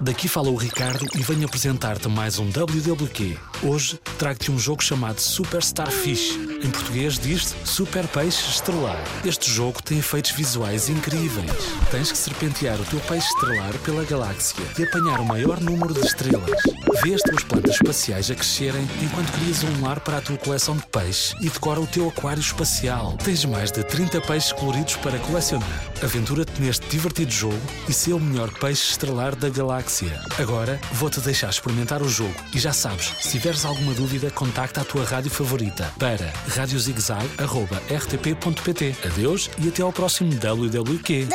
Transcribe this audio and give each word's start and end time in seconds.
Daqui 0.00 0.28
fala 0.28 0.48
o 0.48 0.56
Ricardo 0.56 1.06
e 1.14 1.22
venho 1.22 1.44
apresentar-te 1.44 2.08
mais 2.08 2.38
um 2.38 2.48
WWQ. 2.48 3.36
Hoje 3.62 4.00
trago-te 4.18 4.50
um 4.50 4.58
jogo 4.58 4.82
chamado 4.82 5.20
Super 5.20 5.62
Starfish. 5.62 6.51
Em 6.62 6.70
português 6.70 7.18
diz-se 7.18 7.56
Super 7.64 8.06
Peixe 8.06 8.48
Estrelar. 8.48 9.02
Este 9.24 9.50
jogo 9.50 9.82
tem 9.82 9.98
efeitos 9.98 10.30
visuais 10.30 10.88
incríveis. 10.88 11.50
Tens 11.90 12.12
que 12.12 12.16
serpentear 12.16 12.80
o 12.80 12.84
teu 12.84 13.00
peixe 13.00 13.26
estrelar 13.26 13.76
pela 13.78 14.04
galáxia 14.04 14.64
e 14.78 14.84
apanhar 14.84 15.18
o 15.18 15.24
maior 15.24 15.60
número 15.60 15.92
de 15.92 16.06
estrelas. 16.06 16.62
Vê 17.02 17.14
as 17.14 17.22
tuas 17.22 17.42
plantas 17.42 17.74
espaciais 17.74 18.30
a 18.30 18.34
crescerem 18.36 18.88
enquanto 19.02 19.32
crias 19.32 19.64
um 19.64 19.82
lar 19.82 19.98
para 20.00 20.18
a 20.18 20.20
tua 20.20 20.36
coleção 20.36 20.76
de 20.76 20.86
peixe 20.86 21.34
e 21.40 21.50
decora 21.50 21.80
o 21.80 21.86
teu 21.86 22.08
aquário 22.08 22.40
espacial. 22.40 23.16
Tens 23.24 23.44
mais 23.44 23.72
de 23.72 23.82
30 23.82 24.20
peixes 24.20 24.52
coloridos 24.52 24.94
para 24.96 25.18
colecionar. 25.18 25.82
Aventura-te 26.00 26.60
neste 26.60 26.86
divertido 26.86 27.32
jogo 27.32 27.60
e 27.88 27.92
sê 27.92 28.12
o 28.12 28.20
melhor 28.20 28.50
peixe 28.52 28.92
estrelar 28.92 29.34
da 29.34 29.48
galáxia. 29.48 30.20
Agora 30.38 30.80
vou-te 30.92 31.20
deixar 31.20 31.50
experimentar 31.50 32.02
o 32.02 32.08
jogo 32.08 32.34
e 32.54 32.60
já 32.60 32.72
sabes, 32.72 33.12
se 33.20 33.30
tiveres 33.30 33.64
alguma 33.64 33.94
dúvida, 33.94 34.30
contacta 34.30 34.82
a 34.82 34.84
tua 34.84 35.04
rádio 35.04 35.30
favorita 35.30 35.92
para 35.98 36.32
radiozigzag.rtp.pt. 36.56 38.94
Adeus 39.04 39.50
e 39.62 39.68
até 39.68 39.82
ao 39.82 39.92
próximo 39.92 40.32
WWQ. 40.32 41.28